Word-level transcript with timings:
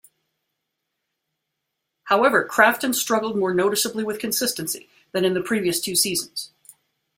However, 2.05 2.43
Crafton 2.49 2.95
struggled 2.95 3.37
more 3.37 3.53
noticeably 3.53 4.03
with 4.03 4.17
consistency 4.17 4.89
than 5.11 5.23
in 5.23 5.35
the 5.35 5.43
previous 5.43 5.79
two 5.79 5.93
season. 5.95 6.31